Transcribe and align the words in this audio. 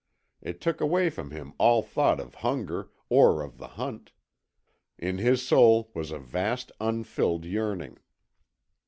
It 0.41 0.59
took 0.61 0.81
away 0.81 1.11
from 1.11 1.29
him 1.29 1.53
all 1.59 1.83
thought 1.83 2.19
of 2.19 2.33
hunger 2.41 2.89
or 3.07 3.43
of 3.43 3.59
the 3.59 3.67
hunt. 3.67 4.13
In 4.97 5.19
his 5.19 5.45
soul 5.47 5.91
was 5.93 6.09
a 6.09 6.17
vast, 6.17 6.71
unfilled 6.81 7.45
yearning. 7.45 7.99